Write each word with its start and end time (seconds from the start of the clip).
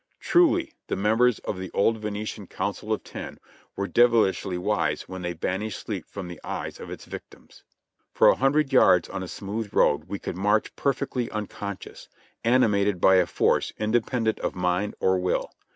Truly 0.19 0.73
the 0.87 0.95
members 0.95 1.37
of 1.41 1.59
the 1.59 1.69
old 1.75 1.99
Venetian 1.99 2.47
"Council 2.47 2.91
of 2.91 3.03
Ten" 3.03 3.39
were 3.75 3.85
devilishly 3.85 4.57
wise 4.57 5.03
when 5.03 5.21
they 5.21 5.33
banished 5.33 5.77
sleep 5.77 6.07
from 6.07 6.27
the 6.27 6.39
eyes 6.43 6.79
of 6.79 6.89
its 6.89 7.05
victims. 7.05 7.61
For 8.11 8.27
a 8.27 8.35
hundred 8.35 8.73
yards 8.73 9.09
on 9.09 9.21
a 9.21 9.27
smooth 9.27 9.71
road 9.71 10.05
we 10.07 10.17
could 10.17 10.35
march 10.37 10.75
per 10.75 10.91
fectly 10.95 11.29
unconscious, 11.29 12.07
animated 12.43 12.99
by 12.99 13.17
a 13.17 13.27
force 13.27 13.73
independent 13.77 14.39
of 14.39 14.55
mind 14.55 14.95
or 14.99 15.19
will. 15.19 15.51